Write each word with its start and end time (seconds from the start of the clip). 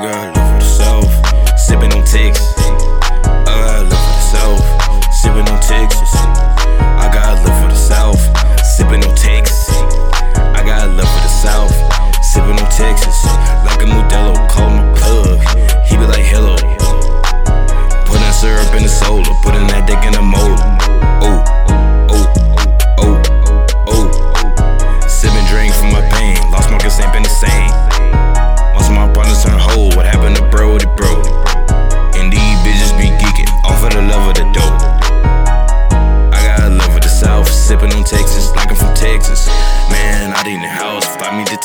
I 0.00 0.04
got 0.04 0.34
love 0.34 0.48
for 0.48 0.58
the 0.58 0.64
South. 0.64 1.60
Sipping 1.60 1.92
on 1.92 2.02
Texas. 2.06 2.54
I 2.56 3.52
got 3.52 3.84
love 3.84 4.00
for 4.00 4.08
the 4.16 4.24
South. 4.32 5.12
Sipping 5.12 5.46
on 5.46 5.60
Texas. 5.60 6.14
I 6.16 7.10
got 7.12 7.44
love 7.44 7.60
for 7.60 7.68
the 7.68 7.74
South. 7.74 8.64
Sipping 8.64 9.04
on 9.04 9.14
Texas. 9.14 9.68
I 10.56 10.62
got 10.64 10.88
love 10.88 11.06
for 11.06 11.20
the 11.20 11.28
South. 11.28 11.76
Sipping 12.24 12.58
on 12.58 12.70
Texas. 12.70 13.39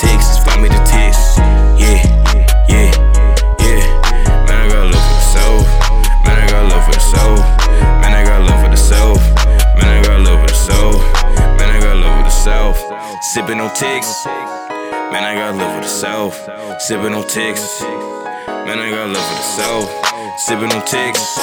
Texas, 0.05 0.38
fly 0.44 0.62
me 0.62 0.70
to 0.70 0.82
Texas. 0.86 1.38
Yeah, 1.82 1.98
yeah, 2.70 2.90
yeah. 3.58 3.82
Man, 4.45 4.58
I 4.62 4.68
got 4.70 4.86
love 4.94 5.04
for 5.09 5.16
the 5.18 5.26
South. 5.34 5.66
Man, 6.23 6.38
I 6.38 6.45
got 6.48 6.64
love 6.70 6.84
for 6.86 6.94
the 6.94 7.00
South. 7.00 7.41
Man, 8.02 8.14
I 8.14 8.23
got 8.23 8.41
love 8.45 8.62
for 8.62 8.70
the 8.70 8.78
South. 8.78 9.22
Man, 9.78 9.90
I 9.90 10.02
got 10.05 10.20
love 10.22 10.40
for 10.41 10.48
the 10.48 10.54
South. 10.54 11.02
Man, 11.58 11.70
I 11.73 11.80
got 11.81 11.95
love 11.98 12.18
for 12.18 12.23
the 12.23 12.30
South. 12.30 12.78
Sipping 13.34 13.59
on 13.59 13.73
Texas. 13.73 14.26
Man, 15.12 15.23
I 15.23 15.34
got 15.36 15.55
love 15.55 15.73
for 15.73 15.81
the 15.81 15.88
South. 15.88 16.38
Sipping 16.81 17.14
on 17.14 17.23
Texas. 17.28 17.81
Man, 17.81 18.80
I 18.80 18.90
got 18.92 19.09
love 19.09 19.26
for 19.26 19.36
the 19.36 19.48
South. 19.58 19.89
Sipping 20.39 20.72
on 20.72 20.86
Texas. 20.86 21.38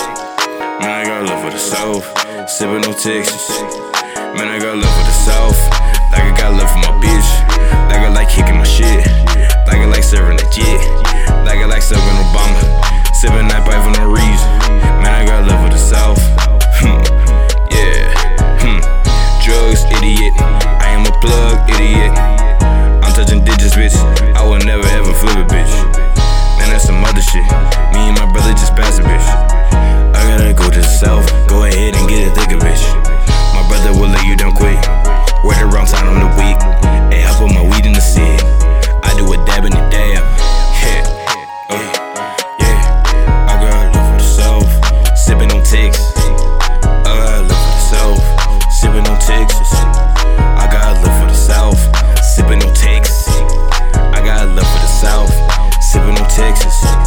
Man, 0.80 0.90
I 0.90 1.05
got 1.05 1.24
love 1.27 1.42
for 1.42 1.50
the 1.50 1.58
South. 1.58 2.05
Sipping 2.48 2.84
on 2.86 2.94
Texas. 2.94 3.50
Man, 4.38 4.48
I 4.48 4.58
got 4.58 4.77
love 4.78 4.94
for 4.98 5.05
the 5.05 5.16
South. 5.27 5.58
Like 6.12 6.22
I 6.22 6.36
got 6.36 6.52
love 6.55 6.70
for 6.70 6.78
my 6.78 6.92
bitch. 7.02 7.41
Texas. 56.55 57.02